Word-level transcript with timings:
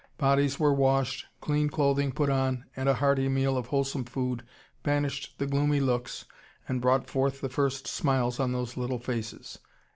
Bodies 0.17 0.59
were 0.59 0.73
washed, 0.73 1.27
clean 1.41 1.69
clothing 1.69 2.11
put 2.11 2.31
on, 2.31 2.65
and 2.75 2.89
a 2.89 2.95
hearty 2.95 3.29
meal 3.29 3.55
of 3.55 3.67
wholesome 3.67 4.03
food 4.03 4.43
banished 4.81 5.37
the 5.37 5.45
gloomy 5.45 5.79
looks 5.79 6.25
and 6.67 6.81
brought 6.81 7.07
forth 7.07 7.39
the 7.39 7.49
first 7.49 7.85
smiles 7.85 8.39
on 8.39 8.51
those 8.51 8.75
little 8.75 8.97
faces." 8.97 9.59